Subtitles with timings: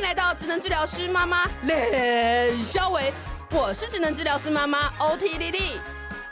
[0.00, 3.12] 迎来到职能治疗师妈妈冷肖维，
[3.50, 5.78] 我是职能治疗师妈妈 OT 丽丽，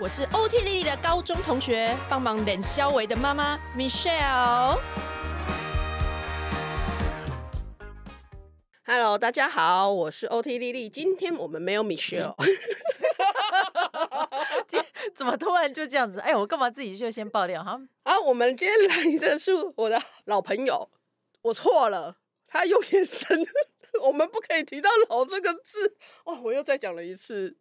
[0.01, 4.79] 我是 OT 丽丽的高中同学，帮忙冷肖维的妈妈 Michelle。
[8.87, 12.35] Hello，大家好，我是 OT 丽丽，今天我们没有 Michelle。
[15.15, 16.21] 怎么突然就这样子？
[16.21, 17.79] 哎，我干嘛自己就先爆料哈？
[18.05, 20.89] 啊，我们今天来的是我的老朋友，
[21.43, 22.17] 我错了，
[22.49, 23.47] 他用眼神。
[24.03, 27.57] 我们不可以提到“老”这个字哦，我又再讲了一次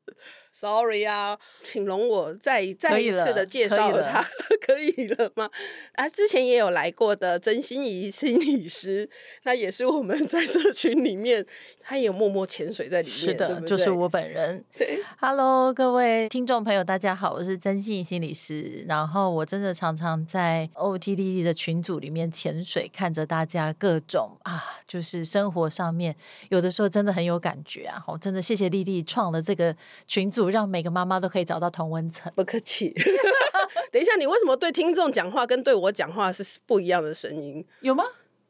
[0.58, 4.24] ，sorry 啊，请容我再再一次的介绍了他，
[4.66, 5.50] 可以， 可以了吗？
[5.94, 9.08] 啊，之前也有来过的曾心怡心理师，
[9.44, 11.46] 那也是我们 在社群里面，
[11.80, 14.64] 他也有默默潜水在里面，是的，对对就是我本人。
[14.76, 26.16] 对，Hello，各位听众朋友，大家好，我是曾心怡心理师，然后我真的常常在 OT 莉莉的群组里面潜水，看着大家各种啊，就是生活上面。
[26.50, 28.02] 有的时候真的很有感觉啊！
[28.06, 29.76] 好，真的谢谢丽丽创了这个
[30.08, 32.32] 群组，让每个妈妈都可以找到同温层。
[32.36, 32.94] 不客气。
[33.92, 37.66] 等一下，你为什么对听众讲话跟对我讲话是不一样的声音？
[37.82, 38.04] 有吗？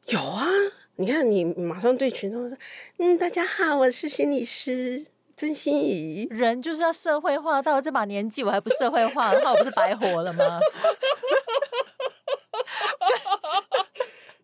[0.06, 0.46] 有啊！
[0.96, 2.58] 你看，你马上对群众说
[2.98, 10.58] ：“嗯，大家好，我是心理师曾心怡。”人就是要社会化，到了这把年纪我还不社会化的话，我不是白活了吗？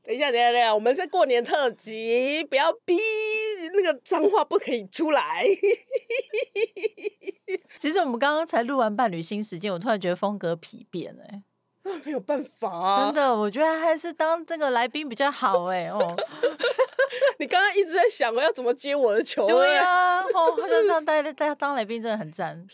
[0.06, 2.96] 等一下，等一下，等一下，我们是过年特辑，不要逼
[3.72, 5.44] 那个脏话不可以出来。
[7.78, 11.42] 其实我们刚刚才录完伴侣新时间，我突然觉得风格疲变哎、
[11.84, 16.16] 欸，啊，没有办法、啊，真的，我觉得还是当这个来宾比较好哎、欸、哦。
[17.38, 22.66] 你刚刚一直在想我要怎么接我的球，对呀、啊，哦，就这样 带带当来宾真的很赞。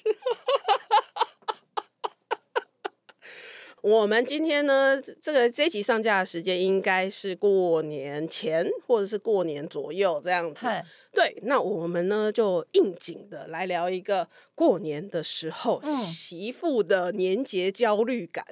[3.82, 10.66] 我们今天呢，这个这集上架的时间应该是过年前或者是过年左右这样子。
[10.66, 18.44] 嘿对，那我们呢就应景的来聊一个过年的时候、嗯、媳妇的年节焦虑感。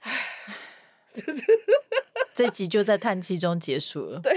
[0.00, 0.12] 唉，
[2.32, 4.20] 这集就在叹气中结束了。
[4.24, 4.32] 对，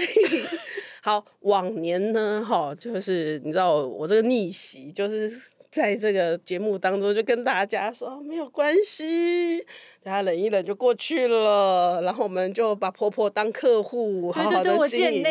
[1.02, 5.53] 好，往年呢，哈，就是你知道我这个逆袭就是。
[5.74, 9.58] 在这个节目当中，就跟大家说没有关系，
[10.04, 12.00] 大家忍一忍就过去了。
[12.02, 15.24] 然后我们就把婆婆当客户，好好的经营，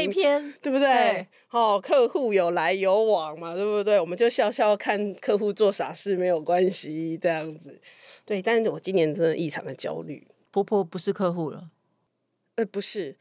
[0.61, 0.79] 对不对？
[0.79, 3.97] 对哦，客户有来有往嘛，对不对？
[3.97, 7.79] 我们就笑笑看客户做傻事，没有关系，这样子。
[8.25, 10.27] 对，但是我今年真的异常的焦虑。
[10.51, 11.69] 婆婆不是客户了，
[12.55, 13.15] 呃，不是。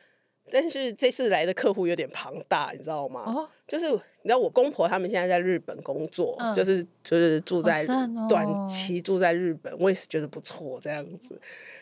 [0.51, 3.23] 但是这次来的客户有点庞大，你知道吗？
[3.27, 7.87] 哦、就是你知道我公婆他们现在在日本工作，嗯、就是就是住在
[8.29, 11.41] 短期住在日本，哦、我也是觉得不错这样子。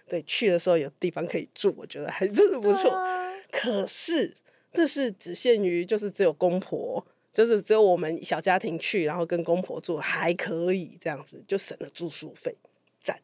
[0.08, 2.90] 对，去的时候有地方可以住，我觉得还真的不错。
[2.90, 4.34] 啊、可是
[4.72, 12.56] 这是只限于就是只有公婆，就是只有我们小家庭去，然后跟公婆住还可以这样子，就省了住宿费。
[13.02, 13.20] 赞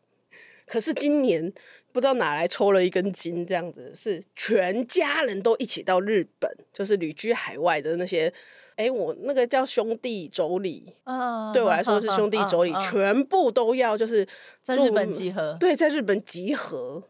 [0.64, 1.52] 可是今年
[1.96, 8.28] 不知道哪来抽了一根筋，这样子是全家人都一起到日本，就是旅居海外的那些，
[8.72, 14.28] 哎、欸，我那个叫兄弟妯娌，嗯，对我来说是兄弟妯娌，嗯、全部都要就是
[14.62, 17.02] 在日本集合，对，在日本集合。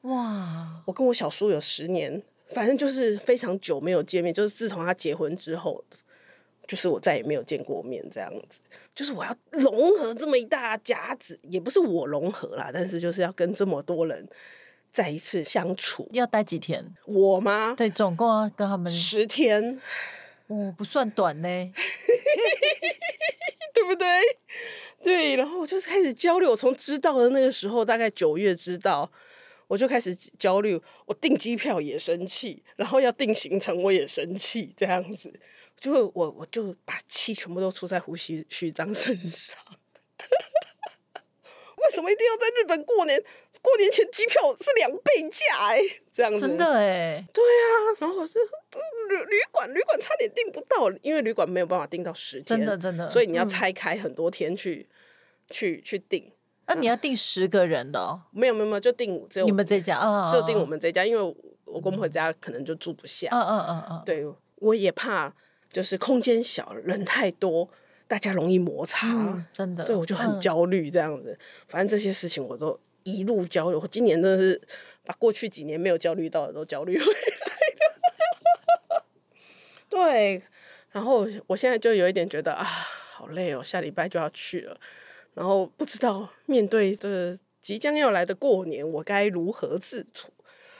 [0.00, 5.84] 哇，我跟我小叔有十年，反正就是非常久没有见面，就是自从他结婚之后。
[6.68, 8.60] 就是我再也没有见过面这样子，
[8.94, 14.28] 就是我要融合这么一大家子，也不是我融合啦，但是就是要跟这么多人
[14.92, 16.94] 再一次相处，要待几天？
[17.06, 17.72] 我吗？
[17.76, 19.80] 对，总共要跟他们十天，
[20.48, 21.48] 哦，不算短呢，
[23.74, 24.06] 对不对？
[25.02, 26.46] 对，然后我就开始焦虑。
[26.46, 29.10] 我从知道的那个时候，大概九月知道，
[29.68, 30.80] 我就开始焦虑。
[31.06, 35.32] 我订机票也生气，然后要订行程我也生气，这样子。
[35.78, 39.56] 就我我就把气全部都出在胡须须章身上，
[41.78, 43.22] 为什么一定要在日本过年？
[43.60, 45.80] 过年前机票是两倍价哎，
[46.12, 48.40] 这样子真的哎，对啊，然后就
[49.08, 54.94] 旅旅馆旅馆差点订不到，因为旅馆没有办法订到十天，真的真的，所以你要拆开很多天去、嗯、
[55.50, 56.32] 去去订。
[56.68, 58.40] 那、啊、你要订十个人的、哦嗯？
[58.40, 63.28] 没有没有没有，就订只有你们这家啊，就订我们这家，因为我公婆家可能就住不下。
[63.32, 64.24] 嗯嗯嗯嗯，对，
[64.56, 65.34] 我也怕。
[65.70, 67.68] 就是空间小，人太多，
[68.06, 71.30] 大家容易摩擦，嗯、真的，对我就很焦虑这样子。
[71.30, 71.38] 嗯、
[71.68, 73.76] 反正这些事情我都一路焦虑。
[73.76, 74.58] 我今年真的是
[75.04, 77.20] 把过去几年没有焦虑到的都焦虑回来
[78.96, 79.04] 了。
[79.90, 80.42] 对，
[80.90, 84.80] 然后我现在就有一点觉得啊，好累哦，下礼拜就要去了，
[85.38, 87.32] 然后不知道面对这
[87.62, 90.32] 即将要来的过年，我该如何自处？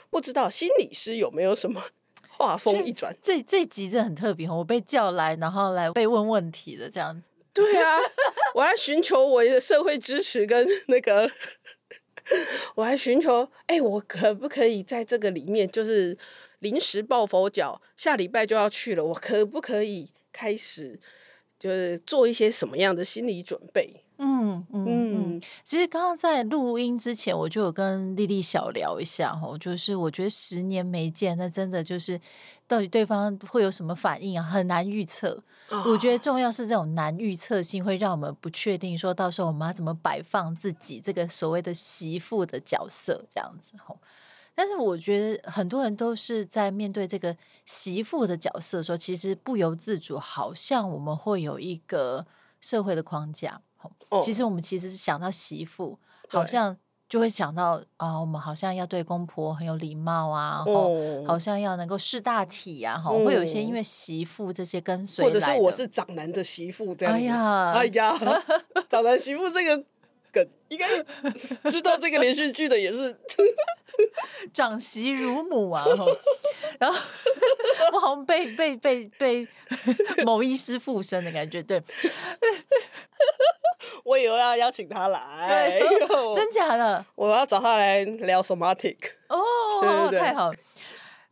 [0.09, 1.81] 不知道心理师有没有什么？
[2.27, 7.29] 话锋一转，这这集真的很特别，我被叫来，然后来被问问题的这样子。
[7.53, 7.97] 对啊，
[8.53, 11.31] 我还寻求我的社会支持跟那个，
[12.75, 16.17] 我还寻求，哎、欸，我可不可以在这个里面就是
[16.59, 17.81] 临时抱佛脚？
[17.95, 20.99] 下礼拜就要去了，我可不可以开始
[21.57, 23.98] 就是做一些什么样的心理准备？
[24.21, 32.19] 嗯嗯嗯，其实刚刚在录音之前，我就有跟丽丽小聊一下吼，就是我觉得十年没见，那真的就是
[32.67, 35.41] 到底对方会有什么反应啊，很难预测。
[35.69, 43.97] 哦、我觉得重要是这种难预测性，会让我们不确定说到时候我们要怎么摆放自己这个所谓的媳妇的角色这样子吼。
[44.53, 52.25] 但是我觉得很多人都是在面对这个媳妇的角色的时候，其实不由自主，好像我们会有一个
[52.59, 53.61] 社会的框架。
[54.09, 56.75] 哦、其实我们其实是想到媳妇，好像
[57.07, 67.13] 就会想到啊、呃，我们好像要对公婆很有礼貌啊，哦、好像要能够识大体啊，哈、嗯，会有一些因为媳妇这些跟随，或者是我是长男的媳妇这样。
[67.13, 68.13] 哎呀，哎呀，
[68.89, 69.83] 长男媳妇这个
[70.31, 70.87] 梗，应该
[71.69, 73.15] 知道这个连续剧的也是
[74.53, 75.85] 长媳如母啊，
[76.79, 76.99] 然后
[77.93, 79.47] 我好像被被被被
[80.23, 81.83] 某医师附身的感觉，对。
[84.03, 85.79] 我以为要邀请他来，
[86.35, 87.05] 真假的？
[87.15, 88.97] 我要找他来聊 somatic
[89.27, 89.39] 哦，
[89.81, 90.57] 对对对，太好了。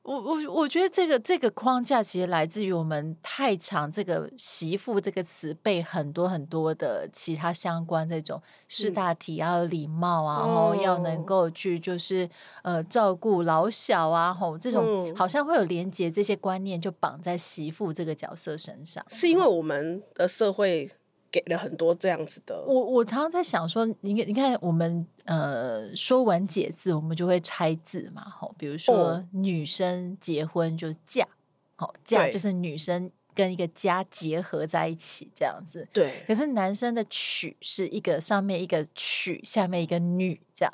[0.03, 12.29] 我我我觉得这个这个框架其实来自于我们太常这个媳妇这个词被很多很多的其他相关这种识大体要有礼貌啊，然后、嗯、要能够去就是
[12.63, 20.89] 呃照顾老小啊，吼这种好像会有连接这些观念就绑在媳妇这个角色身上，是因为我们的社会。
[21.37, 31.27] 给了很多这样子的，我我常常在想说，你你看，我们呃说完解字，我们就会拆字嘛，吼，比如说女生结婚就嫁，
[31.75, 36.23] 好嫁就是女生跟一个家结合在一起这样子，对。
[36.25, 40.73] 可是男生的娶是一个上面一个娶，下面一个女这样。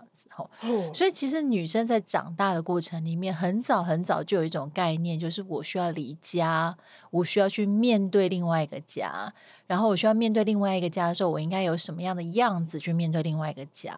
[0.94, 6.76] 所以其实女生在长大的过程里面，很早很早就有一种概念，就是我需要离家，
[7.12, 9.34] 我需要去面对另外一个家，
[9.68, 13.98] 然后我需要面对另外一个家的时候，我应该有什么样的样子去面对另外一个家？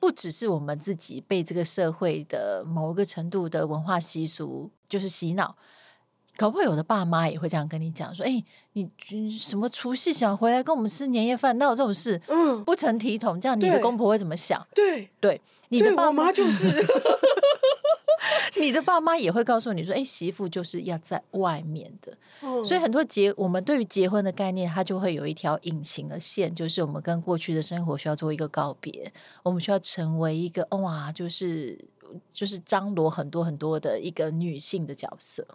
[0.00, 5.56] 不只是我们自己被这个社会的某一个程度的文化习俗就是洗脑。
[6.36, 8.90] 搞不好有的爸妈也会这样跟你讲说：“哎、欸，你
[9.38, 11.56] 什么除夕想回来跟我们吃年夜饭？
[11.58, 12.20] 哪有这种事？
[12.26, 13.40] 嗯，不成体统。
[13.40, 14.66] 这样你的公婆会怎么想？
[14.74, 16.66] 对对，你的爸妈就是，
[18.58, 22.12] 你的爸妈也会告诉你说：哎、欸，媳妇就是要在外面的。
[22.42, 29.12] 嗯、所以很多结，我们对于结婚的概念，它就会有一条隐形的线，就是我们跟过去的生活需要做一个告别，
[29.44, 31.78] 我们需要成为一个哇，就是
[32.32, 35.46] 就是张罗很多很多的一个女性的角色。”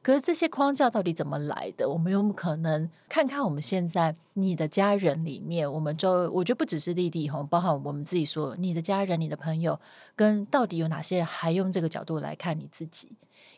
[0.00, 1.88] 可是这些框架到底怎么来的？
[1.88, 9.78] 我们有没有可能看看我们现在你的家人里面，我们就我觉得不只是丽丽哈，包含我们自己说，你的家人、你的朋友，
[10.16, 13.08] 跟到底有哪些人还用这个角度来看你自己，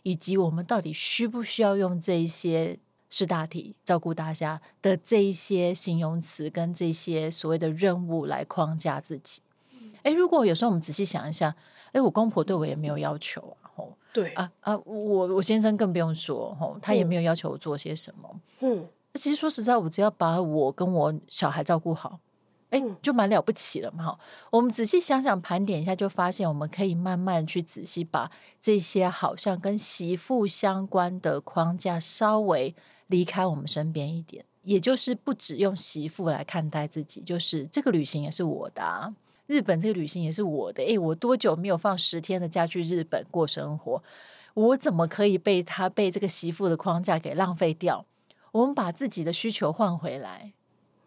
[0.03, 2.79] 以及我们到底需不需要用这一些
[3.11, 9.43] 是大体、照顾大家的这一些形容词跟这些所谓的任务来框架自己？
[10.03, 11.55] 诶，如果有时候我们仔细想一下，
[11.93, 13.60] 诶，我公婆对我也没有要求啊。
[14.13, 18.41] 对啊啊，我我先生更不用说吼，他也没有要求我做些什么。
[18.61, 22.19] 嗯，其实说实在，我只要把我跟我小孩照顾好，
[22.71, 24.05] 哎，就蛮了不起了嘛。
[24.05, 24.19] 哈，
[24.51, 32.75] 我们仔细想想，盘点一下，就发现我们可以慢慢去仔细把这些好像跟媳妇相关的框架稍微
[33.07, 39.15] 离开我们身边一点，也就是不只用媳妇来看待自己，就是这个旅行也是我的啊。
[39.51, 44.01] 日本这个旅行也是我的，诶，我多久没有放十天的假去日本过生活？
[44.55, 48.07] 我怎么可以被他被这个媳妇的框架给浪费掉？
[48.53, 50.53] 我们把自己的需求换回来，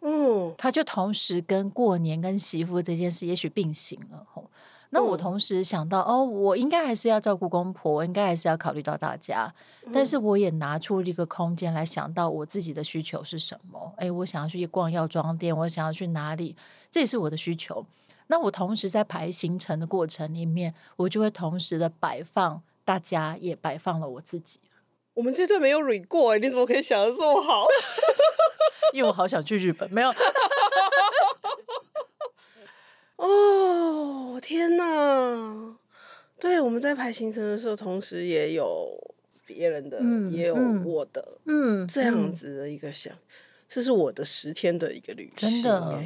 [0.01, 4.27] 嗯，他就同时跟过年跟媳妇这件事也许并行了。
[4.33, 4.49] 吼，
[4.89, 9.53] 那我同时想到，哦，我应该还是要照顾公婆，我应该还是要考虑到大家，
[9.93, 13.93] 但是我也拿出一个空间来想到我自己的需求是什么？
[13.99, 16.57] 诶，我想要去逛药妆店，我想要去哪里？
[16.91, 17.85] 这也是我的需求。
[18.27, 24.59] 那我同时在排行程的过程里面，我就会同时的摆放大家，也摆放了我自己。
[25.13, 27.67] 我们这对没有 re 过，你怎么可以想的这么好？
[28.93, 30.13] 因为我好想去日本，没有。
[33.17, 35.77] 哦，天哪！
[36.39, 38.97] 对，我们在排行程的时候，同时也有
[39.45, 43.19] 别人的，嗯、也有我的，嗯，这样子的一个想，嗯、
[43.69, 46.03] 这是我的十天的一个旅行，真的。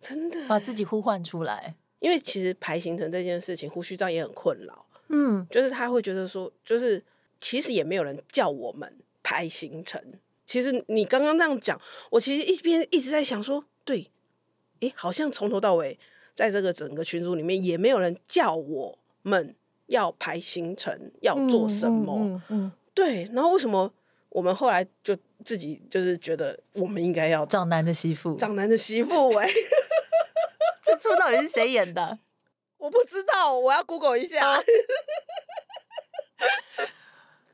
[0.00, 4.86] 真的把自己呼唤出来，因为其实排行程这件事情，胡须张也很困扰。
[5.08, 7.02] 嗯，就是他会觉得说，就是
[7.38, 10.02] 其实也没有人叫我们排行程。
[10.44, 14.10] 其实你刚刚那样讲，我其实一边一直在想说，对，
[14.80, 15.98] 诶，好像从头到尾，
[16.34, 22.18] 在这个整个群组里面，也没有人叫我们要排行程，要做什么。
[22.20, 23.92] 嗯嗯嗯、对，然后为什么
[24.28, 29.32] 我们后来就自己就是觉得我们应该要长男的媳妇，长男的媳妇？
[29.36, 29.48] 哎，
[30.84, 32.18] 这出到底是谁演的？
[32.78, 34.60] 我不知道，我要 Google 一下。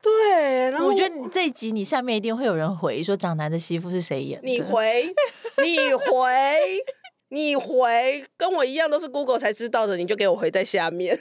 [0.00, 4.46] 对，然后我觉得你这一集你下面一定会有人回说长男的媳妇是谁演的？
[4.48, 5.14] 你回，
[5.62, 6.84] 你回，
[7.28, 11.16] 你回，跟我一样都是 Google 才知道的，你就给我回在下面。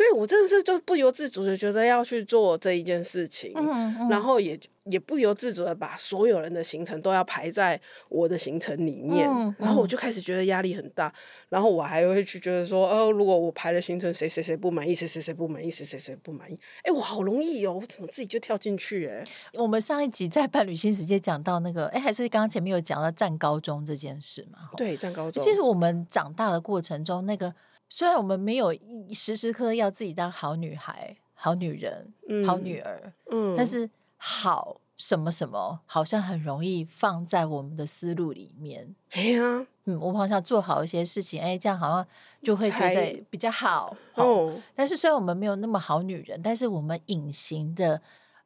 [0.00, 7.78] 对，我真的是就不由自主的觉得要去做这一件事情，嗯嗯、然后也也不由自主的把所有人的行程都要排在
[8.08, 9.28] 我的行程里面，
[9.58, 11.12] 然后我就开始觉得压力很大，
[11.50, 19.06] 然后我还会去觉得说，哦，如果我排的行程谁谁谁不满意，谁谁谁不满意，谁谁谁不满意，哎，我好容易哦，我怎么自己就跳进去？
[19.06, 24.70] 哎，我们上一集在伴侣新世界讲到那个，哎，还是刚刚前面有讲到站高中这件事嘛？
[24.78, 25.44] 对，站高中。
[25.44, 27.54] 其实我们长大的过程中，那个。
[27.92, 28.72] 虽然我们没有
[29.12, 38.94] 时时刻要自己当好女孩、好女人、嗯、好女儿，嗯，但是好什么什么好像很容易放在我们的思路里面。
[39.10, 42.06] 哎呀，嗯，我好像做好一些事情，哎，这样好像
[42.42, 43.94] 就会觉得比较好。
[44.14, 48.00] 哦，但是虽然我们没有那么好女人，但是我们隐形的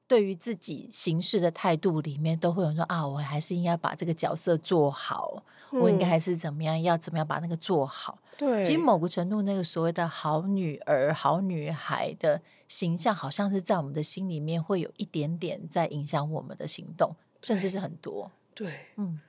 [0.06, 8.18] 对于自己行事的态度里面，都会有人说啊，我还是应该把这个角色做好，嗯、我应该还是怎么样，要怎么样把那个做好。
[8.36, 18.30] 对，其实某个程度，那个所谓的好女儿、好女孩的形象，好像是在我们的心里面会有一点点在影响我们的行动，甚至是很多。
[18.54, 19.20] 对，嗯，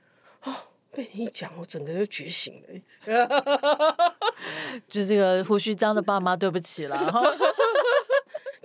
[0.44, 0.52] 哦，
[0.90, 2.68] 被你一讲，我整个就觉醒了。
[4.88, 6.96] 就这个胡须张的爸妈，对不起了。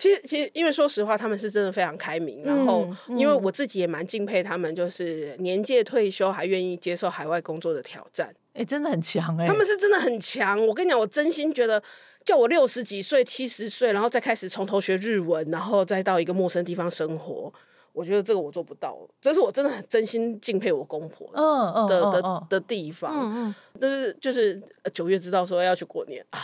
[0.02, 2.42] 其实，其实，因为说实话，他们是真的非常开明。
[2.44, 8.28] 然后，因为我自己也蛮敬佩他们，就是年届退休还愿意接受海外工作的挑战。
[8.54, 9.48] 哎、欸，真的很强哎、欸！
[9.48, 10.60] 他们是真的很强。
[10.66, 11.80] 我跟你讲，我真心觉得，
[12.26, 17.54] 叫我六十几岁、七十岁，然后再开始从头学日文，然后再到一个陌生地方生活，
[17.94, 18.98] 我觉得这个我做不到。
[19.22, 23.14] 这是我真的很真心敬佩我公婆的嗯嗯的的的地方。
[23.14, 24.60] 嗯嗯，就是就是
[24.94, 26.40] 九月知道说要去过年啊，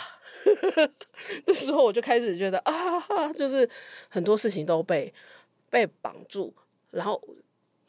[1.46, 3.68] 那时候我就开始觉得啊，就是
[4.08, 5.12] 很多事情都被
[5.70, 6.52] 被绑住，
[6.90, 7.22] 然后。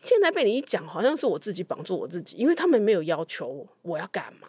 [0.01, 4.47] 现在被你一讲，好像是我自己绑住我自己，因为他们没有要求我要干嘛。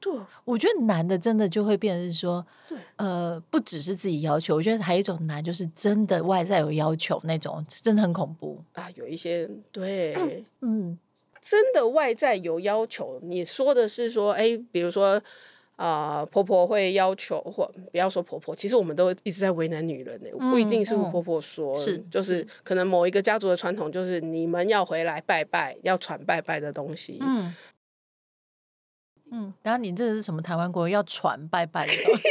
[0.00, 0.12] 对，
[0.44, 8.90] 我觉得男的真的就会变成是说，对，呃，不只是自己要求，我觉得还有一种男，就是真的外在有要求那种，真的很恐怖啊。
[8.96, 10.98] 有一些对，嗯，
[11.40, 13.20] 真的外在有要求。
[13.22, 15.22] 你说的是说，哎，比如说。
[15.80, 20.28] 啊、呃，婆婆会要求，或不要说婆婆，其实我们都一直在为难女人呢。
[20.38, 27.16] 嗯、不一定是我婆婆说，是、嗯、就是可能某一个家族的传统，就是你们要回来拜拜，要传拜拜的东西。
[27.22, 27.54] 嗯
[29.30, 32.22] 嗯，然后你这个是什么台湾国要传拜拜的东西，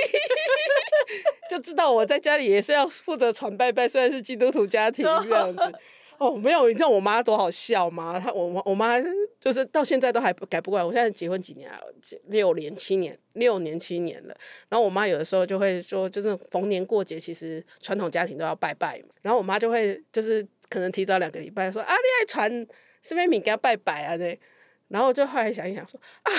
[1.50, 5.64] 就知道我在家里也是要负责传拜拜，虽然是基督徒家庭这样子。
[6.20, 8.20] 哦，没有，你知道我妈多好笑吗？
[8.20, 8.96] 她我我我妈
[9.40, 10.86] 就是到现在都还改不过来。
[10.86, 11.80] 我现在结婚几年了？
[12.28, 14.36] 六年七年，六年七年了。
[14.68, 19.16] 然后我妈有的时候就会说，就是逢年过节，其实传统家庭都要拜拜嘛。
[19.22, 22.68] 然后我妈就会就是可能提早两个礼拜说啊，你爱传
[23.02, 24.18] 什么名给他拜拜啊？
[24.18, 24.38] 对
[24.90, 26.32] 然后就后来想一想说啊，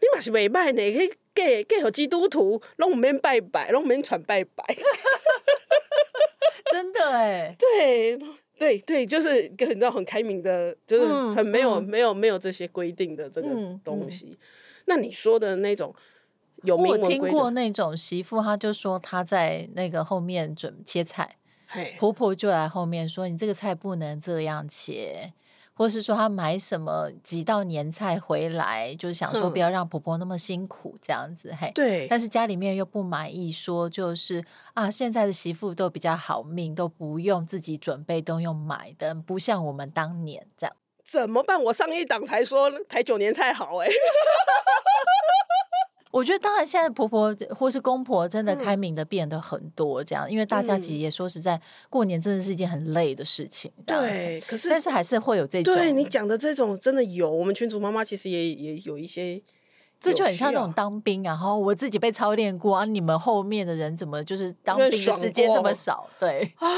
[0.00, 4.64] 你嘛是未拜呢，可以给给好基督徒，拢唔免拜拜，拢唔免传拜拜。
[6.72, 8.18] 真的哎， 对。
[8.58, 13.48] 对对，就是一个你知道很开明的，就是很没有、没有没有这些规定的这个
[13.84, 14.38] 东西。
[14.86, 15.94] 那你说的那种
[16.62, 21.36] 有明文规的，我听过那种媳妇，她就说她在那个后面准切菜，
[21.98, 25.32] 婆婆就来后面说：“你这个菜不能这样切。”
[25.76, 31.70] 或是说他买什么几道年菜回来，就是想说不要让婆婆那么辛苦这样子，嘿。
[31.74, 32.06] 对。
[32.08, 34.42] 但是家里面又不满意，说就是
[34.72, 40.74] 啊，现在的媳妇都比较好命，都不用自己准备，都用买的，不像我们当年这样。
[41.04, 41.62] 怎么办？
[41.64, 43.88] 我上一档才说台九年菜好哎。
[46.16, 53.70] 我觉得当然，现在婆婆或是公婆真的开明的变得很多，这样，嗯、因为大家其实也说实在，过年真的是一件很累的事情。
[53.84, 55.74] 对，可是但是还是会有这种。
[55.74, 59.42] 对你讲的这种真的有，我们群主妈妈其实也也有一些，
[60.00, 66.08] 这就很像那种当兵，然后我自己被操练过啊，你们后面的人怎么就是当兵的时间这么少？
[66.18, 66.68] 对 啊，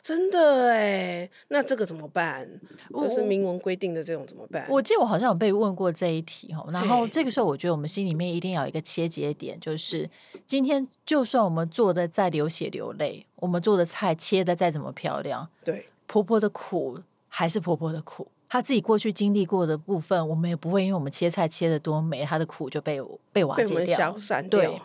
[0.00, 2.48] 真的哎，那这个怎么办？
[2.90, 4.66] 就是明文规定的这种怎么办？
[4.68, 10.08] 我记得我好像有被问过这一题哈，然后这个时候我觉得我们心里面一定要有一个切节点，就是
[10.46, 23.00] 今天就算我们做的再流血流泪，我们做的菜切的再怎么漂亮，对，婆婆的苦还是婆婆的苦，她自己过去经历过的部分，我们也不会因为我们切菜切的多美，她的苦就被
[23.32, 24.60] 被瓦解掉，消散掉。
[24.60, 24.80] 对。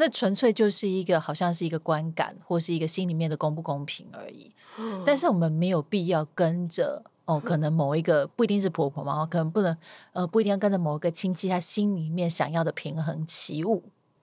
[0.00, 4.54] 那纯粹就是一个，好像是一个观感，或是一个心里面的公不公平而已。
[4.78, 9.76] 嗯、但是我们没有必要跟着哦，可能某一个不一定是婆婆嘛，可能不能
[10.12, 13.82] 呃，不一定要跟着某一个亲戚，他心里面想要的平衡起舞。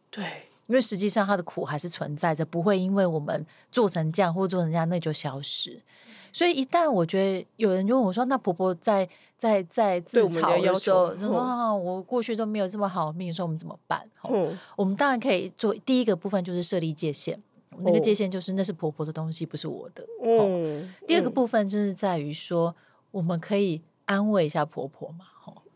[0.09, 0.23] 对，
[0.67, 5.83] 因为实际上他的苦还是存在着，不会因为我们做成这样或做成这样，那就消失。
[6.31, 14.09] 所以一旦我觉得有人就问我说：“那婆婆在？”在在自嘲的时候，说啊，我过去都没有这么好命，说我们怎么办？
[14.29, 17.41] 嗯，我们当然可以做第一个部分，就是设立界限。
[17.79, 20.05] 那个界限就是那是婆婆的东西，不是我的。
[20.23, 22.73] 嗯，第二个部分就是在于说，
[23.11, 25.25] 我们可以安慰一下婆婆嘛。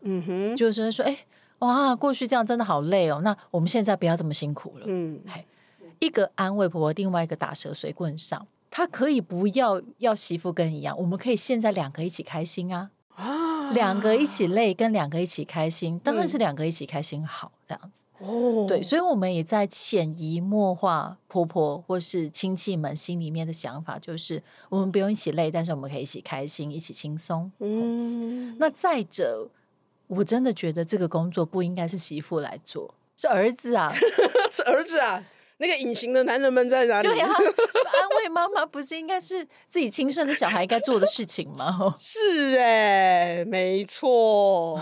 [0.02, 1.14] 嗯哼，就是说，哎，
[1.58, 3.20] 哇，过去这样真的好累哦。
[3.22, 4.86] 那我们现在不要这么辛苦了。
[4.88, 5.20] 嗯，
[5.98, 8.46] 一个安慰婆婆，另外一个打蛇随棍上。
[8.70, 12.88] 她可以不要要媳妇跟一样，我们可以现在两个一起开心啊。
[13.70, 18.02] 啊，两个一起累，跟两个一起开心，当然是两个一起开心好，这样子。
[18.18, 27.50] 哦，对，所以我们也在潜移默化婆婆或是亲戚们心里面的想法，就是我们不用一起累，但是我们可以一起开心，一起轻松。
[27.60, 29.48] 嗯，那再者，
[30.08, 33.90] 我真的觉得这个工作不应该是媳妇来做，是儿子啊，
[34.52, 35.24] 是儿子啊。
[35.60, 37.08] 那个隐形的男人们在哪里？
[37.08, 41.94] 对呀、啊， 安慰妈妈不是应该是自己亲生的小孩该做的事情吗？
[42.00, 44.80] 是哎，没错，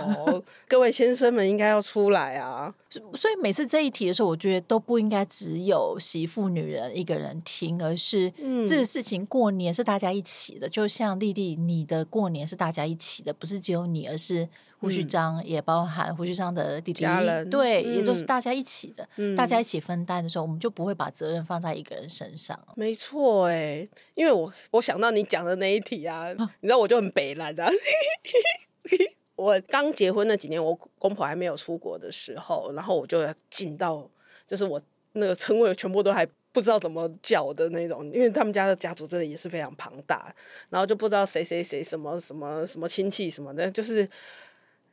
[0.69, 2.73] 各位先生们应该要出来啊！
[3.15, 8.33] 所以每次这一题的时候，我觉得都不应该只有媳妇女人一个人听，而是
[8.67, 10.69] 这个事情过年是大家一起的。
[10.69, 14.49] 嗯、就像丽丽，你的过年是大家一起的，不是只有你，而是。
[14.81, 22.57] 胡须章也包含胡须章的弟弟，人对，嗯、也就是大家一起的，嗯、大家一起分担的时候，我们就不会把责任放在一个人身上。
[22.77, 27.67] 没错，哎，因为我我想到你讲的那一题啊，啊你知道我就很北蓝的。
[29.35, 34.09] 我刚结婚那几年，我公婆还没有出国的时候，然后我就要进到，
[34.47, 34.81] 就是我
[35.13, 40.33] 那个称谓全部都还不知道怎么叫的那种，因为他们家的家族真的也是非常庞大，
[40.71, 44.09] 然后就不知道谁谁谁什么什么什么亲戚什么的，就是。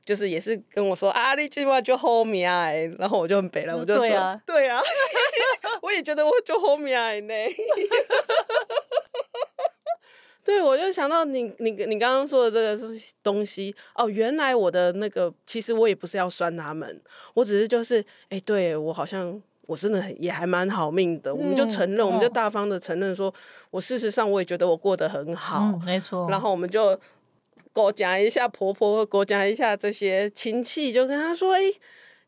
[0.05, 4.79] 就是也是跟我说啊，那句话就后面哎，然后我就很北了，我就说对啊，对啊，
[5.81, 7.33] 我也觉得我就后面哎呢。
[10.43, 17.01] 对，我就想到你你你刚刚说的这个东西哦，原来我的那个其实我也不是要酸他们，
[17.33, 23.33] 我只是就是哎，对我好像我真的也还蛮好命的，嗯、我们就承认，哦、我们就大方的承认说，
[23.71, 26.95] 我事实上我也觉得我过得很好，嗯、没错，然后我们就。
[27.75, 31.73] 给我讲一下婆婆，给我讲一下这些亲戚，就跟他说：“哎、”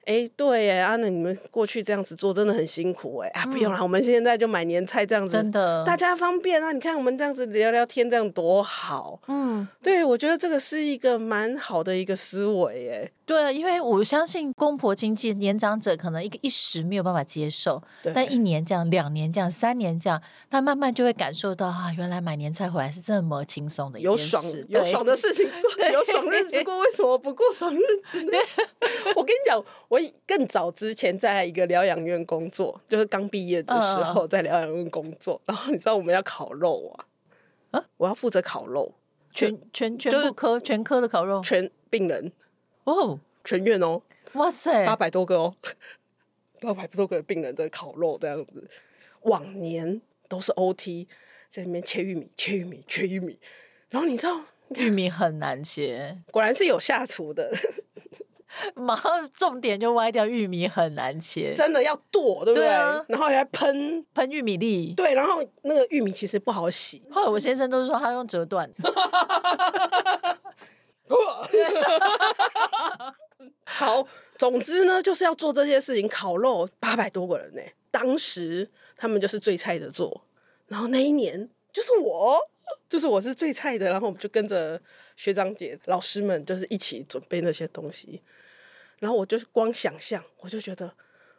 [0.07, 6.71] 哎，对哎，啊，那你们过去这样子做真的很辛苦哎，啊，不用了，我们现在就买年菜这样子，真的，大家方便啊。
[6.71, 9.19] 你看我们这样子聊聊天，这样多好。
[9.27, 13.11] 嗯，对，我觉得这个是一个蛮好的一个思维哎。
[13.25, 28.37] 对啊，因为我相信公婆经济年长者可能一个一时没有办法接受，但一年这样，两年这样，三年这样，他慢慢就会感受到啊，原来买年菜回来是这么轻松的一件事，有爽，有爽的事情做， 有爽日子过，为什么不过爽日子呢？
[29.17, 29.96] 我跟你讲，我。
[29.97, 35.41] 我更早之前在一个疗养院工作，就是刚毕业的时候在疗养院工作。
[35.45, 37.05] 然后你知道我们要烤肉啊？
[37.71, 38.93] 啊，我要负责烤肉，
[39.33, 42.31] 全全全部科全科的烤肉，全病人
[42.83, 44.01] 哦，全院哦，
[44.33, 45.55] 哇塞，八百多个哦，
[46.61, 48.69] 八百多个病人的烤肉这样子。
[49.21, 51.07] 往年都是 OT
[51.49, 53.39] 在里面切玉米，切玉米，切玉米。
[53.89, 54.41] 然后你知道
[54.75, 57.51] 玉米很难切，果然是有下厨的。
[58.75, 62.67] 马上重点就歪掉，玉米很难切，真的要剁，对不对？
[62.67, 67.03] 然后还喷喷玉米粒，对，然后那个玉米其实不好洗。
[67.11, 68.69] 后来我先生都是说他用折断。
[73.63, 74.05] 好，
[74.37, 76.07] 总之呢，就是要做这些事情。
[76.07, 80.25] 烤肉八百多个人呢，当时他们就是最菜的做，
[80.67, 82.39] 然后那一年就是我，
[82.89, 84.81] 就是我是最菜的，然后我们就跟着
[85.15, 88.21] 学长姐、老师们，就是一起准备那些东西。
[88.99, 90.93] 然后我就光想象，我就觉得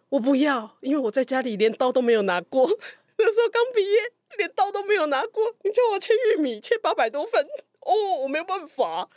[0.09, 2.69] 我不要，因为我在家里连刀都没有拿过。
[3.19, 3.99] 那时候刚毕业，
[4.37, 5.55] 连刀都没有拿过。
[5.65, 7.45] 你叫我切玉米，切八百多份，
[7.81, 7.93] 哦，
[8.23, 9.09] 我没有办法。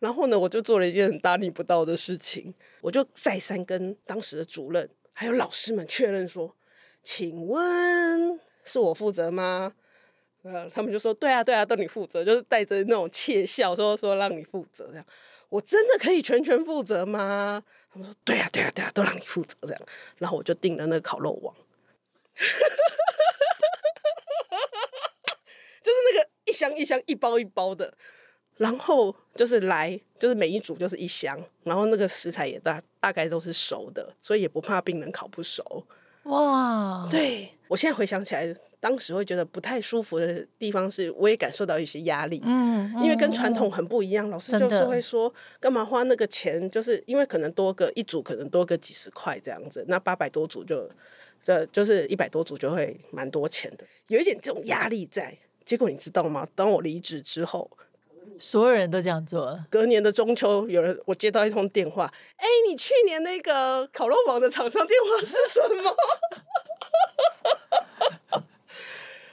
[0.00, 6.54] 然后呢，我就做了一件很大逆不道的事情，我就再三跟当时的主任还有老师们确认说
[7.02, 9.72] ：“请问是我负责吗？”
[10.42, 15.06] 呃，他们就说对啊对啊，都你负责，就是带着那种窃笑说说让你负责这样。
[15.48, 17.62] 我真的可以全权负责吗？
[17.92, 19.82] 他们说对啊对啊对啊，都让你负责这样。
[20.18, 21.54] 然后我就订了那个烤肉网，
[25.82, 27.94] 就是那个一箱一箱一包一包的。
[28.56, 35.86] 然后就是来，就是每一组就是一箱，然后那个食材也大大概都是熟的，所以也不怕病人烤不熟。
[36.26, 42.40] 哇，对，我现在回想起来，当时会觉得不太舒服的地方是，我也感受到一些压力。
[42.44, 46.70] 嗯，因为跟传统很不一样，嗯、老师就是会说，干嘛花那个钱？
[46.70, 50.88] 就是因为可能多个一组，可能多个几十块这样子，那八百多组就，
[51.44, 55.36] 呃，就是一百多组就会蛮多钱的，有一点这种压力在。
[55.64, 56.46] 结果你知道吗？
[56.54, 57.70] 当我离职之后。
[58.38, 59.58] 所有人都这样做。
[59.70, 65.94] 隔年的中秋，有人我接到一通电话，哎、欸，你去年那个烤肉网的厂商电话是什么？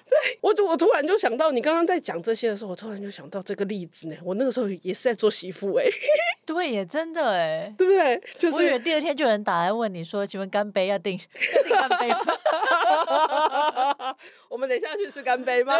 [0.09, 4.15] 对，我我突然就想到，你刚刚在讲这些的时候，我突然就想到这个例子呢。
[4.23, 5.85] 我那个时候也是在做媳妇哎。
[6.45, 8.21] 对耶，真的哎，对不对？
[8.37, 12.19] 就是、我以为第二天就有人打来问你说，请问干杯要订要订干杯吗？
[14.49, 15.75] 我们等一下去吃干杯吗？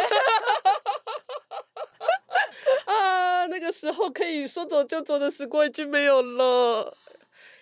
[3.46, 6.96] 那个时候可以说走就走的时光已经没有了，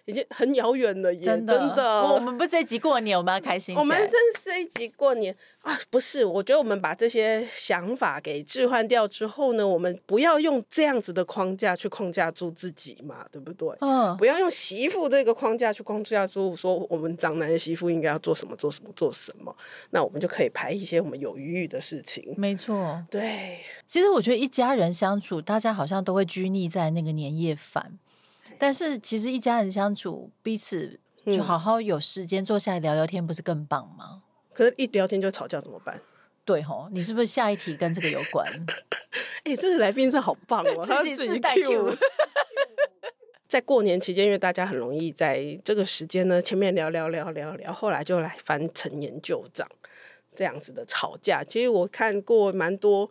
[0.04, 1.58] 已经很遥远了耶，真的。
[1.58, 3.76] 真的我们不这一集过年，我们要开心。
[3.76, 6.24] 我们真是这一集过年啊，不是？
[6.24, 13.68] 我觉得我们把这些想法给置换掉之后呢，我们不要用这样子的框架去框架住自己嘛，对不对？
[13.80, 14.16] 嗯。
[14.16, 19.56] 不要用媳妇这个框架去框架住，说我们长男的媳妇应该要做什么，做什么，做什么，
[19.90, 22.34] 那我们就可以排一些我们有余裕的事情。
[22.36, 23.58] 没错，对。
[23.86, 27.98] 其实我觉得一家人相处，大家好像都会拘泥在那个年夜饭。
[28.62, 34.22] 但是其实一家人相处，彼此就好好有时间坐下来聊聊天，不是更棒吗？
[34.54, 36.00] 可是，一聊天就吵架怎么办？
[36.44, 38.46] 对吼，你是不是下一题跟这个有关？
[39.42, 41.98] 哎、欸，这个来宾真的好棒哦， 他自己 Q。
[43.50, 49.68] 在过年期间，因为大家很容易在这个时间呢，前面聊聊聊聊聊，后来就来翻陈年旧账，
[50.36, 51.42] 这样子的吵架。
[51.42, 53.10] 其实我看过蛮多。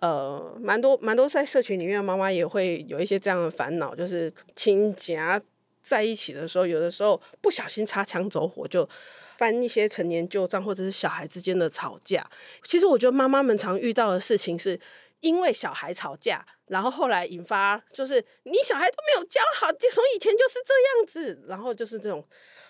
[0.00, 5.40] 呃，蛮多蛮多在社群里面，妈妈也会有一些这样的烦恼，就是亲家
[5.82, 8.88] 在一起的时候，有的时候不小心擦枪走火，就
[9.36, 12.28] 翻一些陈年旧账，或者是小孩之间的吵架。
[12.62, 14.78] 其实我觉得妈妈们常遇到的事情，是
[15.20, 22.24] 因为小孩吵架，然后后来引发，就是你小孩都没有教好，就从以前就是这样子，然后就是这种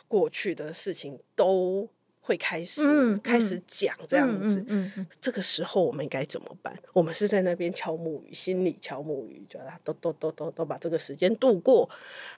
[0.07, 1.89] 过去的事情都。
[2.29, 6.79] 会开始、嗯、开始讲这样子，嗯嗯嗯、这个时候我们该怎么办？
[6.93, 11.89] 我们是在那边敲木鱼，心里敲木鱼，觉得都都都都都把这个时间度过，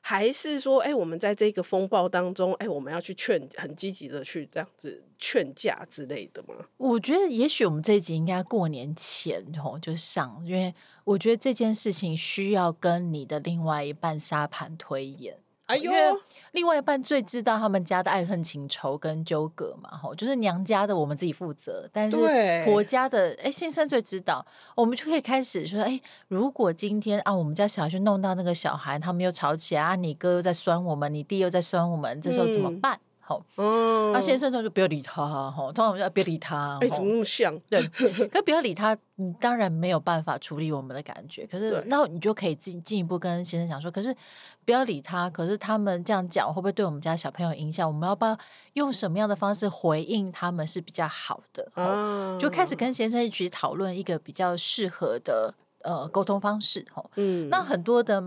[0.00, 6.55] 还是说，哎，我们在这个风暴当中，哎，我们要去劝，很积极的去这样子劝架之类的吗？
[6.76, 10.72] 我觉得，也许我们这一集应该过年前吼就上，因为
[11.03, 15.38] 我觉得这件事情需要跟你的另外一半沙盘推演。
[15.71, 15.99] 哎呦，因为
[16.53, 22.17] 另外一半最知道他们家的爱恨情仇跟纠葛嘛，吼，就是娘家的我们自己负责，但是
[22.65, 32.97] 婆家的，哎，先生最知道，我们就可以开始说，哎，如果今天啊，我们家小孩去弄到那个小孩，他们又吵起来啊，你哥又在酸我们，你弟又在酸我们，这时候怎么办？
[32.97, 33.10] 嗯
[33.57, 36.79] 哦，那、嗯、先生他就不要理他哈，通常我们要别理他？
[36.81, 37.59] 哎、欸，怎么那么像？
[37.69, 37.81] 对，
[38.29, 41.47] 可不要理他，你当然没有办法处理我们的感觉。
[41.47, 44.14] 可是，那你就可以进进一步跟先生讲说，可是
[44.64, 45.31] 不要理他。
[45.31, 47.87] 可是他们这样讲会不会对我们家小朋友影响？
[47.87, 48.37] 我们要不要
[48.73, 51.71] 用什么样的方式回应他们是比较好的？
[51.77, 56.85] 嗯、就开始跟先生一起讨论一个比较适合的呃沟通方式。
[57.16, 58.23] 嗯，那很多的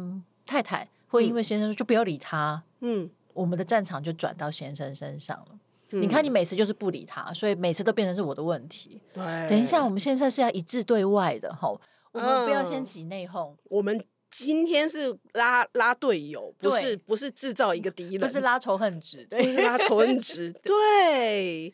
[0.46, 3.10] 太太会因为先生说就不要理他，嗯。
[3.34, 5.60] 我们的战场就转到先生身上了。
[5.92, 9.00] 嗯、你看，你每次就是不理他，所以每次都变成是我的问题。
[9.14, 11.70] 对，等一下，我们现在是要一致对外的哈，
[12.12, 13.58] 我们不要先起内讧、嗯。
[13.66, 21.74] 我们今天是拉拉队友，不是不是制造一个敌人，不是拉仇恨值，对，不是拉仇恨值， 对。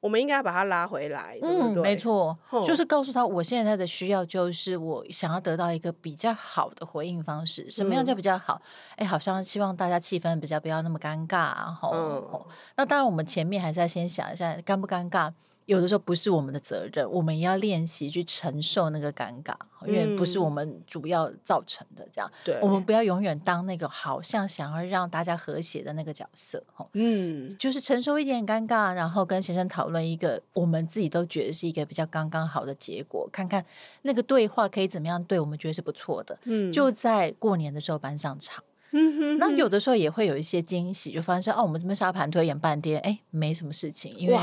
[0.00, 1.82] 我们应该要把他拉回来，对不对？
[1.82, 7.70] 嗯，没错，就是告诉他，我现在的需要就是我想要得到一个比较好的回应方式。
[7.70, 8.60] 什么样叫比较好？
[8.96, 11.90] 哎，好像希望大家气氛比较不要那么尴尬，吼。
[11.92, 12.40] 嗯。
[12.76, 15.32] 那当然，我们前面还是要先想一下，尴不尴尬？
[15.70, 19.54] 有的时候不是我们的责任，我们也要练习去承受那个尴尬，
[19.86, 22.04] 因为不是我们主要造成的。
[22.12, 26.60] 这样，对，我们不要永远当那个好像想要让大家和谐的那个角色。
[26.94, 33.64] 嗯，就是承受一点尴尬，然后跟先生讨论一个我们自己都觉得是一个比较刚刚好的结果，看看
[34.02, 36.36] 那个对话可以怎么样对我们觉得是不错的。
[36.46, 38.64] 嗯，就在过年的时候搬上场。
[38.90, 44.36] 嗯哼，那有的时候也会有一些惊喜，就发现哦，我们这边沙盘推演半天，哎，没什么事情，因为。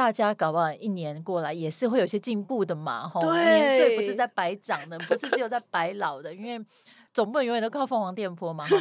[0.00, 6.58] 大家搞不好一年过来也是会有些进步的嘛，吼，对，年岁不是在白长的，不是只有在白老的，因为
[7.12, 8.64] 总不能永远都靠凤凰电波嘛。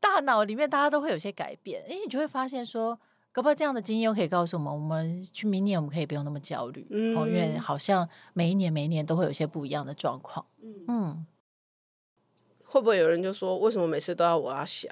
[0.00, 2.98] 大脑里面大家都会有些改变，哎，你就会发现说，
[3.30, 11.26] 搞不好这样的经验又可以告诉我们，我们去明年我们可以不用那么焦虑，嗯，因为好像每一年每一年都会有些不一样的状况，嗯，嗯，
[12.64, 14.90] 会不会有人就说，为什么每次都要我要想？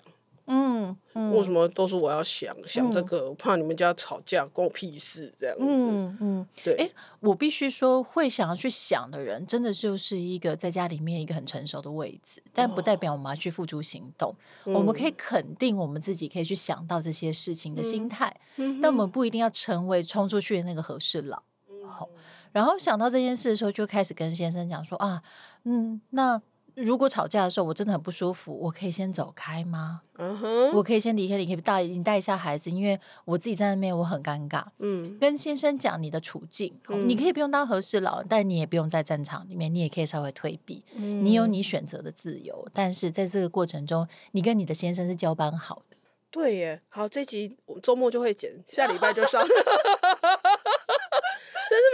[0.51, 3.35] 嗯，嗯，为什么都是我要想想这个？
[3.35, 5.65] 怕你们家吵架，关我屁事这样子。
[5.67, 6.75] 嗯嗯，对。
[6.77, 14.35] 哎，我必须说，会想要去想的人，真的就是一个在家里面一个很成熟的位置，但不代表我们要去付诸行动。
[14.65, 21.43] 哦、我们可以肯定我们自己可以去想到这些事情的心态，嗯、但我们不一定要成为冲出去的那个和事佬。
[21.87, 22.19] 好、嗯，
[22.53, 25.23] 然后想到这件事的时候，就开始跟先生讲说啊，
[25.65, 26.41] 嗯，那。
[26.79, 30.03] 如果吵架的时候我真的很不舒服，我可以先走开吗？
[30.17, 34.65] 嗯哼，我可以先离开，你可以带你带一下孩子，因为我自己在那边我很尴尬。
[34.79, 40.85] 嗯，跟先生讲你的处境，嗯、你可以不用当和事佬，但你也不用在战场里面，你也可以稍微退避。
[40.95, 45.97] 嗯，你有你选择的自由，但是在这个过程中，你跟你的先生是交班好的。
[46.31, 49.43] 对耶，好，这集我周末就会剪，下礼拜就上。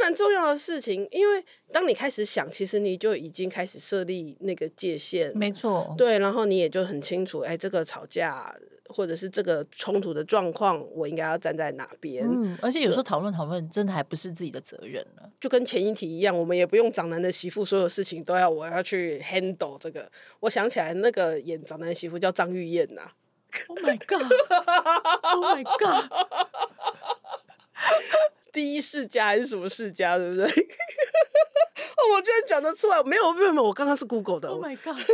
[0.05, 8.55] 蛮重要的事情，因为当你开始想，其实你就已经开始设立那个界限，没错，对，然后你也就很清楚，哎，这个吵架
[8.90, 12.23] 或者是这个冲突的状况，我应该要站在哪边。
[12.29, 15.31] 嗯，而且有时候讨论讨论，真的还不是自己的责任了。
[15.40, 20.12] 就跟前一题一样，我们也不用长男的媳妇，所有事情都要我要去 handle 这个。
[20.40, 23.11] 我想起来，那个演长男的媳妇叫张玉燕呐。
[23.69, 26.11] Oh my god！Oh my god！
[28.55, 30.45] 第一世家还是什么世家，对不对？
[30.47, 34.49] 哦，我居然讲得出来，没有，没有，没有，我刚刚是 Google 的。
[34.49, 34.97] Oh my god！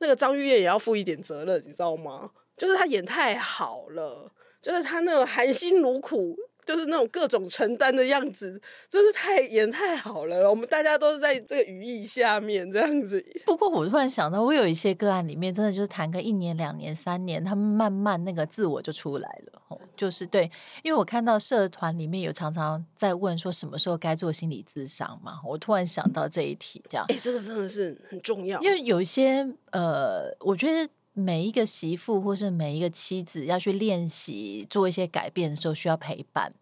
[0.00, 2.30] 那个张玉燕也要负一点责任，你知道吗？
[2.56, 6.36] 就是他演太好了，就是他那个含辛茹苦。
[6.68, 10.50] 就是那种各种承担的样子，真是太演太好了。
[10.50, 13.24] 我们大家都是在这个语义下面这样子。
[13.46, 19.78] 不过我突然想到，我有一些个案里面，真的就是谈个一年、两年、三年，他们慢慢那个自我就出来了。
[19.96, 20.44] 就是对，
[20.82, 27.06] 因为我看到社团里面有常常在问说什么时候该做心理咨商嘛，我突然想到这一题，这样。
[27.08, 30.86] 哎、欸，这个真的是很重要，因为有一些呃，我觉得。
[31.18, 36.54] 每一个媳妇或是每一个妻子要去练习做一些改变的时候，需要陪伴。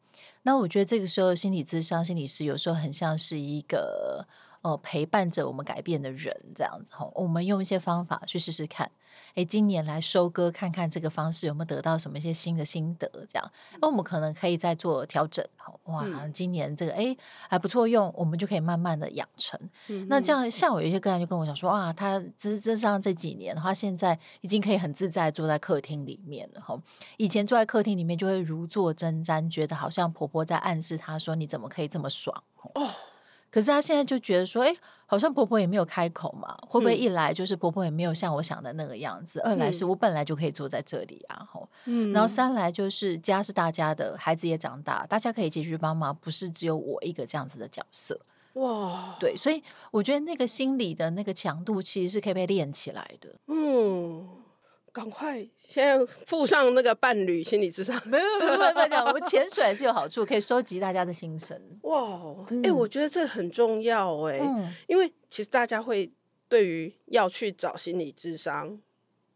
[0.42, 4.26] 那我觉得这个时候，心理咨商、心理师有时候很像是一个
[4.62, 6.92] 呃陪伴着我们改变的人，这样子。
[7.14, 8.90] 我们用一些方法去试试看。
[9.34, 15.44] 哎，今年来收割，看看这个方式有没有得到什么一些新的心得，这样，那我们可能可以再做调整。
[15.84, 17.16] 哇，今年这个哎
[17.48, 19.58] 还不错用，我们就可以慢慢的养成。
[19.88, 26.60] 嗯、那这样，像我有一些个人就跟我讲说，啊，他咨咨商这几年，他现在已经可以很自在坐在客厅里面了。
[26.60, 26.80] 哈，
[27.16, 32.42] 以前坐在客厅里面就会如坐针毡，觉得好像婆婆在暗示他说，你怎么可以这么爽？
[32.74, 32.88] 哦。
[33.50, 34.74] 可是他现在就觉得说，哎，
[35.06, 39.40] 好像婆婆也没有开口嘛，会不会一来就是婆婆也没有像我想的那个样子？
[39.44, 48.20] 嗯、二来是我本来就可以坐在这里啊，吼，嗯，然后三来就是家是大家的，孩子也长大，大家可以继续帮忙，不是只有我一个这样子的角色。
[48.54, 53.28] 哇，对，所以我觉得那个心理的那个强度其实是可以被练起来的。
[53.46, 54.26] 嗯。
[54.96, 57.94] 赶快先附上那个伴侣心理智商。
[58.08, 61.60] 没有没有没有我们潜水还是有好处，可以收集大家的心声。
[61.82, 62.18] 哇，
[62.64, 66.10] 哎、我觉得这很重要哎、嗯，因为其实大家会
[66.48, 68.80] 对于要去找心理智商，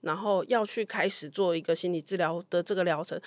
[0.01, 3.21] 然后要去开始做一个心理治疗的这个疗程，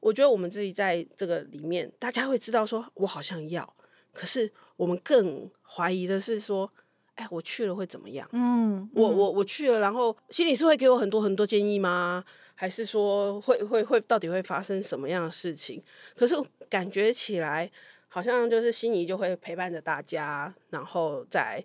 [0.00, 3.74] 我觉得我们自己在这个里面，大家会知道说，我好像要，
[4.12, 6.70] 可是我们更怀疑的是说。
[7.20, 8.26] 哎，我去了会怎么样？
[8.32, 12.24] 嗯，我我我去了，然后心理师会给我很多很多建议吗？
[12.54, 15.82] 还是说会会会到底会发生什么样的事情？
[16.16, 16.34] 可是
[16.70, 17.70] 感觉起来
[18.08, 21.62] 好像就是心仪就会陪伴着大家，然后在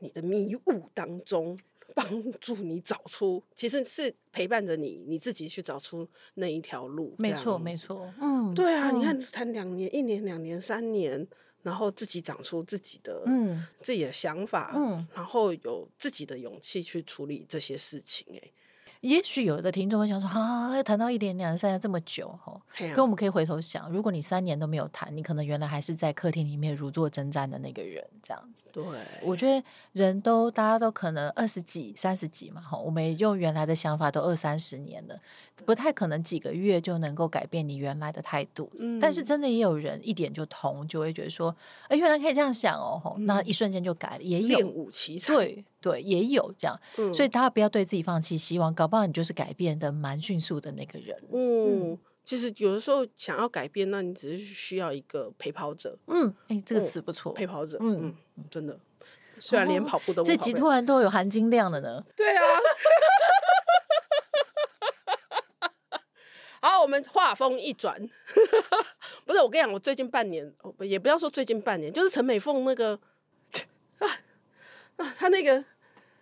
[0.00, 1.58] 你的迷雾当中
[1.94, 2.06] 帮
[2.38, 7.14] 助你找出，其实是陪伴着你，你自己去找出那一条路。
[7.18, 8.12] 没错，没错。
[8.20, 11.26] 嗯，对啊，嗯、你看谈两年、一年、两年、三年。
[11.68, 18.50] 然后自己长出自己的嗯自己的想法，嗯，然后有自己的勇气去处理这些事情，哎。
[19.00, 22.60] 也许有的听众会想说：“啊，谈到一点、两年、三年这么久，哦，
[22.92, 28.64] 可我们可以回头想，如果你三年都没有谈，你可能原来还是在客厅里面如坐针毡的那个人，这样子。
[28.72, 28.84] 对，
[29.22, 35.16] 我觉得人都大家都可能二十几、三十几嘛，哈，我们用原来的想法都二三十年了，
[35.64, 38.70] 不太可能几个月就能够改变你原来的态度。
[38.78, 41.54] 嗯，但是真的也有人一点就通，就会觉得说，
[41.88, 45.34] 哎，原来可以这样想哦，那一瞬间就改了，也有练武奇才。
[45.34, 45.64] 对。
[45.80, 51.16] 对，也有这样，嗯、所以大家不要对自己放弃希望，搞不好你就是改变的蛮迅速的那个人。
[51.32, 55.96] 嗯，嗯其实有的时候想要改变，那你只是需要一个陪跑者。
[56.08, 57.78] 嗯，哎，这个词不错，陪跑者。
[57.80, 58.76] 嗯嗯，真的，
[59.38, 62.04] 虽然连跑步都这集突然都有含金量了呢。
[62.16, 62.42] 对啊。
[66.60, 67.96] 好，我们话锋一转，
[69.24, 72.98] 不是我跟你讲，我最近半年，也不要说最近半年，就是陈美凤那个
[73.98, 74.08] 啊
[74.96, 75.64] 啊，她那个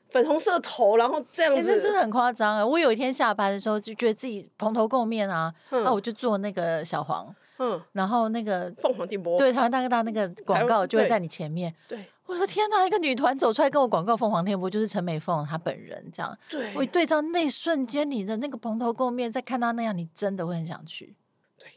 [0.09, 2.67] 粉红色头，然后这样子，欸、真的很夸张啊！
[2.67, 5.85] 我有一天下班的时候就觉得自己蓬头垢面啊，那、嗯。
[5.87, 11.99] 啊、我就做那个小黄，嗯，然后那个凤凰电波，对，台湾大哥大那个广告就会在你前面，对。
[11.99, 12.85] 对我的天哪！
[12.85, 16.37] 一个女团走出来跟我广告凤凰天波，就是陈美凤她本人这样。
[16.51, 21.15] 对，我一对照那瞬间，你的那个蓬头垢面，再看到那样，你真的会很想去。
[21.57, 21.71] 对，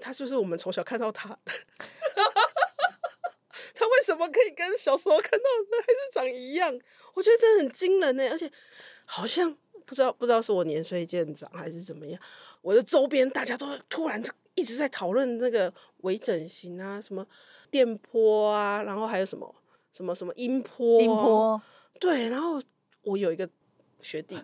[0.00, 1.38] 他就是我们从小看到他的，
[3.74, 6.72] 他为什么可以跟小时候看到的还是长一样？
[7.12, 8.50] 我觉得真的很惊人呢，而且
[9.04, 12.18] 好像不知道不知道是我年岁渐长还是怎么样，
[12.62, 14.22] 我的周边大家都突然
[14.54, 17.26] 一直在讨论那个微整形啊，什么
[17.70, 19.54] 电波啊，然后还有什么。
[19.92, 21.00] 什么什么音波？
[21.02, 21.62] 音波
[22.00, 22.60] 对，然后
[23.02, 23.48] 我有一个
[24.00, 24.36] 学弟，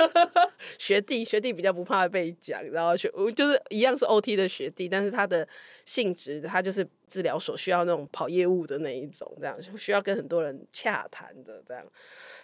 [0.78, 5.46] 学弟学弟比较不怕被讲，然后学就是一样是 OT 的学弟，但是他的
[5.84, 11.84] 性质他就是治疗所需要那种跑业务的那一种，这样需要跟很多人洽谈的这样，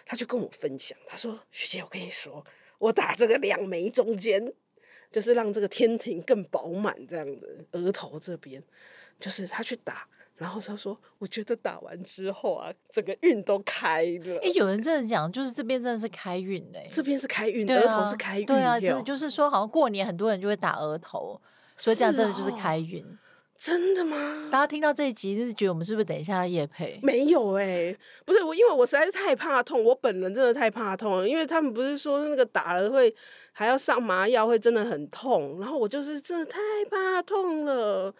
[0.05, 2.45] 他就跟我分享，他说：“学姐，我跟你说，
[2.77, 4.53] 我打这个两眉中间，
[5.11, 8.61] 就是让这个天庭更饱满，这样的额头这边，
[9.19, 14.39] 就是他去打。”然后他说：“我觉得打完之后啊，整个运都开了。
[14.41, 18.45] 哎，有人真的讲，就是这边真的是开运哎，这边是开运，额头是开运。
[18.45, 21.39] 对啊，真的就是说，好像过年很多人就会打额头，
[21.77, 23.05] 所以这样真的就是开运。
[23.55, 24.49] 真的吗？
[24.51, 26.99] 大家听到这一集，就是觉得我们是不是等一下要夜配？
[27.03, 31.29] 没有哎，不是我，因为我实在是太怕痛，我本人真的太怕痛了。
[31.29, 33.15] 因为他们不是说那个打了会
[33.51, 35.59] 还要上麻药，会真的很痛。
[35.59, 38.13] 然后我就是真的太怕痛了，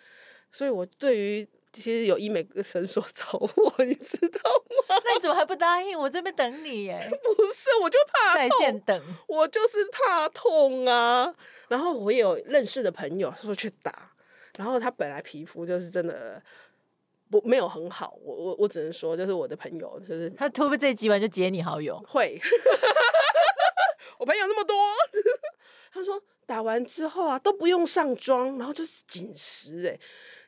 [0.52, 4.39] 所以我对于。”其实有医美诊所找我，你知道
[4.88, 4.95] 吗？
[5.03, 5.99] 那你怎么还不答应？
[5.99, 7.09] 我这边等你耶。
[7.23, 8.49] 不是，我就怕痛。
[8.49, 9.01] 在线等。
[9.27, 11.33] 我就是怕痛啊。
[11.69, 14.12] 然后我也有认识的朋友说去打，
[14.55, 16.39] 然后他本来皮肤就是真的
[17.31, 18.15] 不没有很好。
[18.21, 21.97] 我我我只能说，就是我的朋友，就是他会不会这一集完就解你好友？
[22.07, 22.39] 会。
[24.19, 24.77] 我朋友那么多，
[25.91, 29.99] 他说打完之后啊都不用上妆，然后就是紧实哎。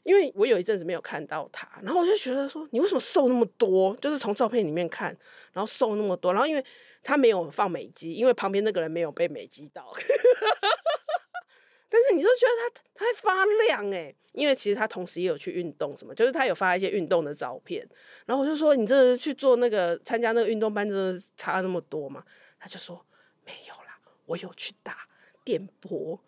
[0.05, 3.95] 因为我有一阵子没有看到他，然后我就觉得说，你为什么瘦那么多？
[3.97, 5.07] 就是从照片里面看，
[5.51, 6.63] 然后瘦那么多，然后因为
[7.01, 9.91] 他没有放美肌，因为旁边那个人没有被美肌到，
[11.89, 17.83] 但是你就觉得他他还发亮哎，因为其实他同时也有去运动什么，就是他有发一些运动的照片，
[18.27, 22.23] 然后我就说，你这去做那个参加那个运动班，真的差那么多吗？
[22.59, 23.03] 他就说
[23.43, 25.07] 没有啦，我有去打
[25.43, 26.19] 电波。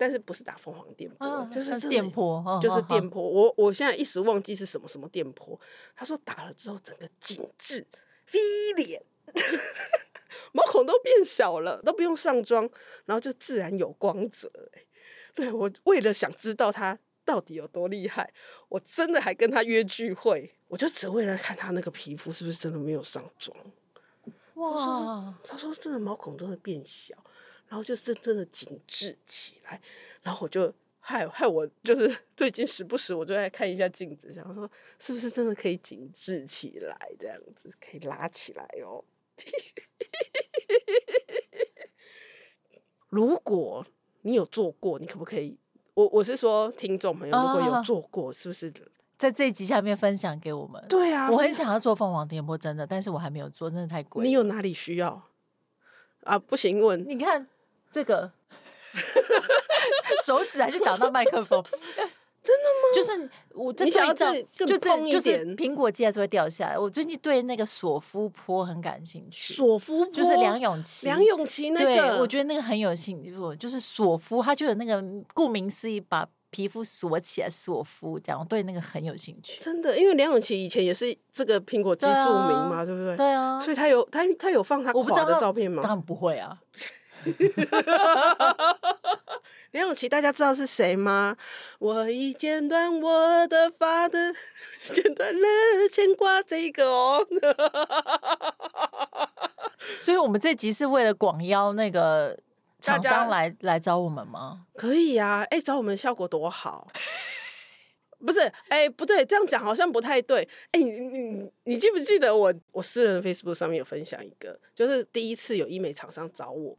[0.00, 3.22] 但是不是打凤凰电波，哦、就是电波，就是电波。
[3.22, 5.60] 哦、我我现在一时忘记是什么什么电波。
[5.94, 7.86] 他说打了之后整个紧致
[8.32, 9.02] ，V 脸，
[10.52, 12.66] 毛孔都变小了，都不用上妆，
[13.04, 14.50] 然后就自然有光泽。
[15.34, 18.32] 对，我为了想知道他到底有多厉害，
[18.70, 23.54] 我真的还跟他约聚会，我就只为了看他那个皮肤是不是真的没有上妆。
[24.54, 27.14] 哇，他说，他说真的毛孔真的变小。
[27.70, 29.80] 然后就是真的紧致起来，
[30.22, 39.04] 然后我就害害我就是 最近时不时我就在看一下镜子，想说是不是真的可以紧致起来，这样子可以拉起来哦。
[43.08, 43.86] 如果
[44.22, 45.56] 你有做过，你可不可以？
[45.94, 48.72] 我我是说听众朋友，如果有做过，是不是
[49.16, 50.84] 在这一集下面分享给我们？
[50.88, 54.24] 对啊，我很想要做凤凰电波，真的，但是我还没有做，真的太贵。
[54.24, 55.30] 你有哪里需要
[56.24, 56.36] 啊？
[56.36, 57.46] 不行，问你看。
[57.90, 58.30] 这个
[60.24, 61.62] 手指还去挡到麦克风，
[62.42, 62.94] 真的吗？
[62.94, 64.76] 就是我这一张就这
[65.06, 66.78] 就是苹果肌还是会掉下来。
[66.78, 73.34] 我最近对那个索夫坡很感兴趣，索夫坡就是梁咏琪，梁咏琪那个，我觉得那个很有兴趣。
[73.58, 75.02] 就是索夫，他就有那个
[75.34, 79.60] 顾名思义，把皮肤锁起来，索夫这样，我对那个很有兴趣。
[79.60, 83.16] 真的，因为梁咏琪以前也是这个苹果肌著名嘛，对不对？
[83.16, 85.82] 对啊，所以他有他他有放他垮的照片吗？
[85.82, 86.58] 当然不会啊。
[89.72, 91.36] 梁咏琪，大家知道是谁吗？
[91.78, 94.34] 我已剪断我的发的，
[94.80, 95.46] 剪断了
[95.92, 97.24] 牵挂这个哦。
[100.00, 102.36] 所以，我们这集是为了广邀那个
[102.80, 104.62] 厂商来来找我们吗？
[104.74, 106.88] 可以呀、啊，哎、欸，找我们效果多好。
[108.24, 110.46] 不是，哎、欸，不对，这样讲好像不太对。
[110.72, 116.76] 哎、欸，你你你记不记得我我私人的 Facebook 上面有分享一个，就是第一次有医美厂商找我，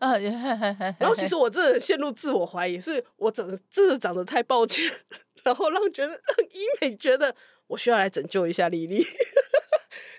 [1.00, 4.86] 然后其实我真的陷入自我怀疑，是我长得真的长得太抱歉，
[5.44, 7.36] 然后让觉得让医美觉得
[7.68, 9.04] 我需要来拯救一下丽丽，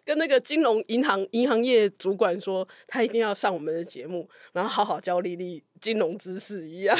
[0.04, 6.98] 跟那个金融银行银行业主管说，他一定要上我们的节目，然后好好教丽丽金融知识一样。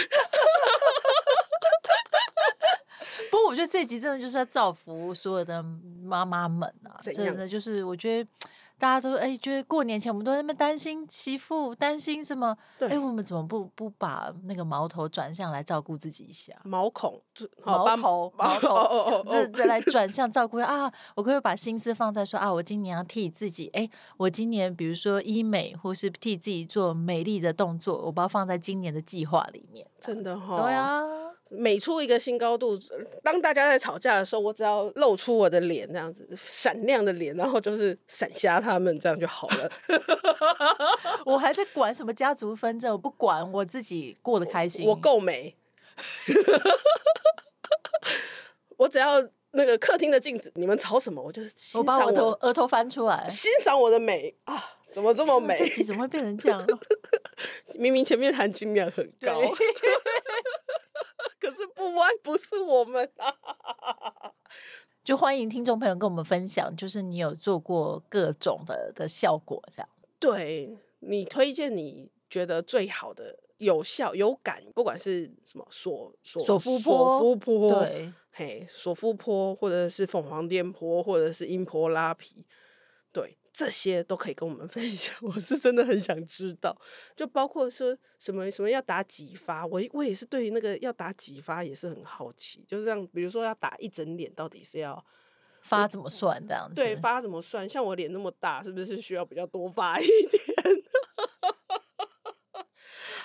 [3.53, 5.63] 我觉得这集真的就是要造福所有的
[6.03, 6.97] 妈妈们啊！
[7.03, 8.31] 真的就是我觉得
[8.79, 12.57] 大家都哎，觉得过年前我们都在那边担心媳妇，担心什么？
[12.81, 16.55] 哎，我们怎么不不把那个矛头转向来照顾自己一下？
[16.65, 17.21] 毛孔，
[17.63, 20.85] 毛头，毛头，这这来 转向照顾啊！
[21.15, 23.87] 我可不可以把心思放在说啊，我今年要替自己，哎，
[24.17, 29.87] 我今年比如说医美，或是替自己做美丽的动作，我把它放在今年的计划里面。
[30.01, 31.03] 真的哈，对啊。
[31.55, 32.79] 每出一个新高度，
[33.23, 39.71] 当大家在吵架的时候，我只要露出我的脸，这样子闪亮的脸，然后就是闪瞎他们，这样就好了。
[41.27, 44.87] 我还在管什么家族纷争，我不管，我自己过得开心。
[44.87, 45.55] 我够美，
[48.79, 49.23] 我只要
[49.53, 54.79] 那个客厅的镜子，你们吵什么，我就欣赏我，我把我头额头翻出来，欣赏我的美啊！
[54.93, 55.59] 怎么这么 美？
[55.59, 56.67] 这集怎么会变成这样？
[57.77, 59.41] 明明前面含金量很高。
[61.43, 63.35] 可是不歪，不是我们啊！
[65.03, 69.89] 就欢迎听众朋友跟我们分享，就是你有做过各种的的效果，这样。
[70.21, 82.47] 对，你推荐你觉得最好的、有效、有感，不管是什么锁锁锁夫锁夫坡，对，嘿，锁夫坡，或者是凤凰颠坡，或者是音坡拉皮，对。
[83.53, 86.77] 这些都可以跟我们 分享，我是真的很想知道，
[87.15, 95.05] 就包括说什么什么要打几发，我我也是对于那个要打几发也是很好奇，就是这样，比如说要打一整脸，到底是要
[95.61, 96.75] 发怎么算这样子？
[96.75, 97.69] 对，发怎么算？
[97.69, 100.43] 像我脸那么大，是不是需要比较多发一点？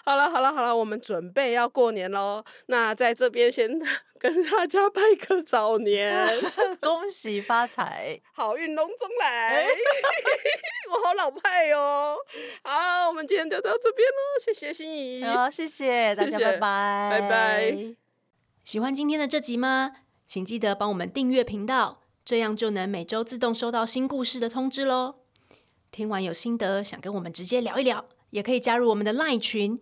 [0.08, 2.42] 好了好了好了，我们准备要过年喽。
[2.68, 3.70] 那在这边先
[4.18, 6.26] 跟大家拜个早年，
[6.80, 9.68] 恭喜发财，好运隆中来。
[10.90, 12.16] 我好老派哦。
[12.64, 14.40] 好，我们今天就到这边喽。
[14.42, 17.96] 谢谢心怡，好，谢谢大家，拜拜，拜拜。
[18.64, 19.92] 喜欢今天的这集吗？
[20.26, 25.16] 请记得帮我们订阅频道，这样就能每周自动收到新故事的通知喽。
[25.92, 29.82] 听完有心得，想跟我们直接聊一聊，也可以加入我们的 LINE 群。